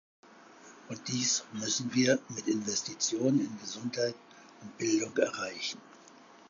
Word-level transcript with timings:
Und 0.89 1.09
dies 1.09 1.43
müssen 1.53 1.93
wir 1.93 2.17
mit 2.29 2.47
Investitionen 2.47 3.39
in 3.41 3.59
Gesundheit 3.59 4.15
und 4.63 4.75
Bildung 4.79 5.15
erreichen. 5.15 5.79